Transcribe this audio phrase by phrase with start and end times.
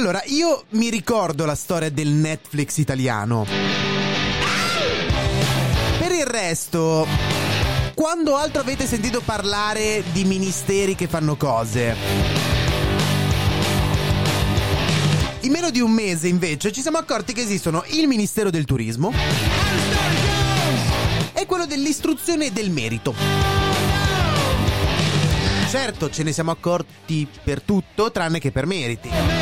[0.00, 3.44] Allora, io mi ricordo la storia del Netflix italiano.
[5.98, 7.06] Per il resto,
[7.94, 11.94] quando altro avete sentito parlare di ministeri che fanno cose?
[15.40, 19.12] In meno di un mese, invece, ci siamo accorti che esistono il Ministero del Turismo
[21.34, 23.14] e quello dell'istruzione e del merito.
[25.68, 29.39] Certo, ce ne siamo accorti per tutto, tranne che per meriti.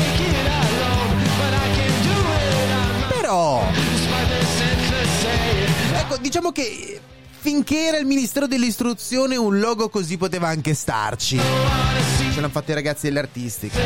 [6.20, 7.00] Diciamo che
[7.38, 11.36] finché era il Ministero dell'Istruzione un logo così poteva anche starci.
[11.38, 13.78] Ce l'hanno fatto i ragazzi dell'artistica.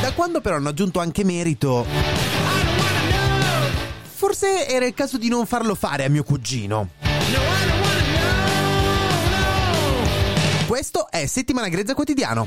[0.00, 1.86] Da quando però hanno aggiunto anche merito...
[4.16, 6.88] Forse era il caso di non farlo fare a mio cugino.
[10.66, 12.46] Questo è Settimana Grezza Quotidiano.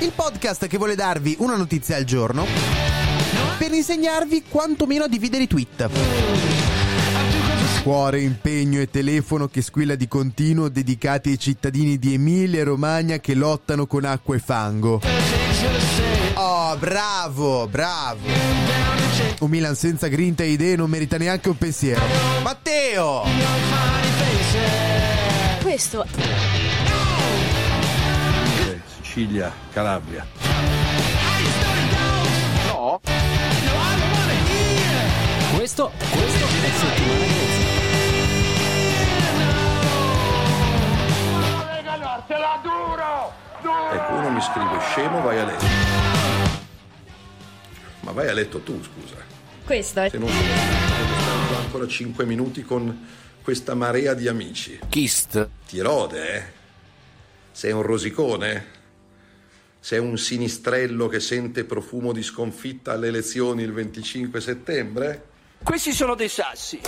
[0.00, 2.93] Il podcast che vuole darvi una notizia al giorno
[3.58, 5.88] per insegnarvi quantomeno a dividere i tweet.
[7.82, 13.18] Cuore, impegno e telefono che squilla di continuo dedicati ai cittadini di Emilia e Romagna
[13.18, 15.02] che lottano con acqua e fango.
[16.34, 18.20] Oh, bravo, bravo.
[19.40, 22.00] Un Milan senza grinta e idee non merita neanche un pensiero.
[22.42, 23.24] Matteo!
[25.60, 26.06] Questo
[29.14, 30.26] Sicilia, Calabria.
[35.56, 37.72] Questo, questo è settimana grezza.
[43.92, 45.64] Ecco, uno mi scrive scemo, vai a letto.
[48.00, 49.16] Ma vai a letto tu, scusa.
[49.64, 53.06] questo è Se non sono ancora 5 minuti con
[53.40, 54.80] questa marea di amici.
[54.88, 55.48] Kist.
[55.68, 56.44] Ti rode, eh?
[57.52, 58.66] Sei un rosicone?
[59.78, 65.32] Sei un sinistrello che sente profumo di sconfitta alle elezioni il 25 settembre?
[65.64, 66.80] Questi sono dei sassi.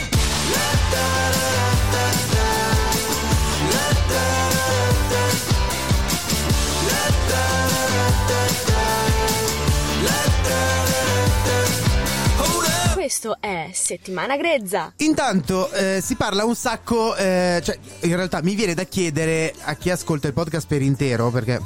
[13.06, 14.92] questo è settimana grezza.
[14.96, 19.74] Intanto eh, si parla un sacco, eh, cioè in realtà mi viene da chiedere a
[19.74, 21.60] chi ascolta il podcast per intero, perché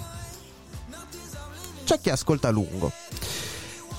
[1.85, 2.93] c'è chi ascolta a lungo.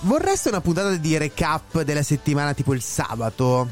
[0.01, 3.69] Vorreste una puntata di recap della settimana tipo il sabato?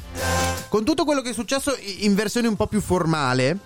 [0.70, 3.58] Con tutto quello che è successo in versione un po' più formale?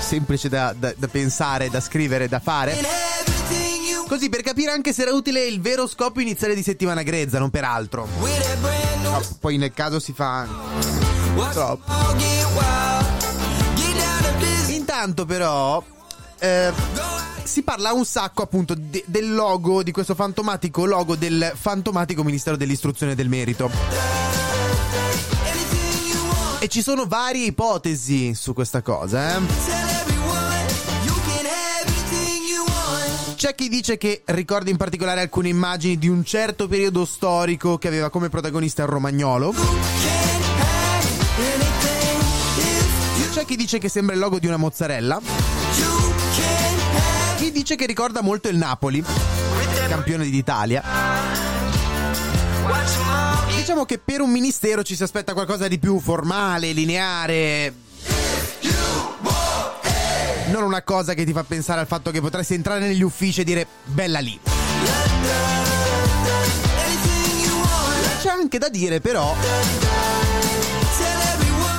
[0.00, 2.78] Semplice da, da- da pensare, da scrivere, da fare?
[4.08, 7.50] Così per capire anche se era utile il vero scopo iniziale di settimana grezza, non
[7.50, 8.06] per altro.
[9.02, 10.52] No, poi nel caso si fa anche.
[14.68, 15.82] Intanto però
[16.38, 16.72] eh,
[17.44, 22.56] si parla un sacco appunto de- del logo, di questo fantomatico logo del fantomatico Ministero
[22.56, 23.70] dell'Istruzione e del Merito.
[26.58, 29.40] E ci sono varie ipotesi su questa cosa, eh.
[33.36, 37.88] C'è chi dice che ricorda in particolare alcune immagini di un certo periodo storico che
[37.88, 39.52] aveva come protagonista il romagnolo.
[43.32, 45.53] C'è chi dice che sembra il logo di una mozzarella.
[47.54, 49.02] Dice che ricorda molto il Napoli,
[49.88, 50.82] campione d'Italia.
[53.56, 57.72] Diciamo che per un ministero ci si aspetta qualcosa di più formale, lineare.
[60.48, 63.44] Non una cosa che ti fa pensare al fatto che potresti entrare negli uffici e
[63.44, 64.38] dire bella lì.
[68.20, 69.32] C'è anche da dire però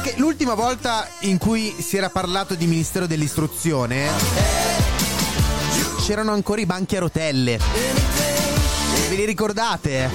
[0.01, 5.04] che l'ultima volta in cui si era parlato di Ministero dell'Istruzione
[6.05, 7.57] c'erano ancora i banchi a rotelle.
[9.09, 10.07] Ve li ricordate?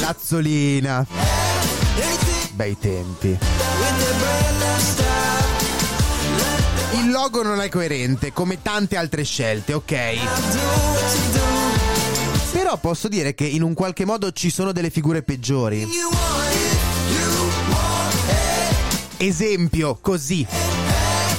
[0.00, 1.06] Lazzolina.
[2.54, 3.38] Bei tempi.
[6.94, 9.94] Il logo non è coerente, come tante altre scelte, ok?
[12.50, 15.86] Però posso dire che in un qualche modo ci sono delle figure peggiori.
[19.18, 20.44] Esempio, così.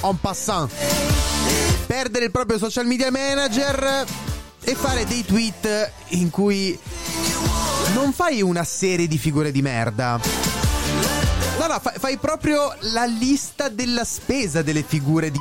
[0.01, 0.71] En passant.
[1.85, 4.05] Perdere il proprio social media manager
[4.63, 6.77] e fare dei tweet in cui
[7.93, 10.19] non fai una serie di figure di merda.
[11.59, 15.39] No, no, fai, fai proprio la lista della spesa delle figure di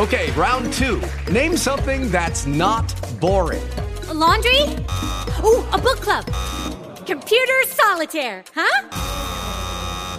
[0.00, 0.98] Okay, round two.
[1.30, 2.90] Name something that's not
[3.20, 3.62] boring.
[4.08, 4.62] A laundry?
[5.44, 6.24] Ooh, a book club.
[7.04, 9.29] Computer solitaire, huh?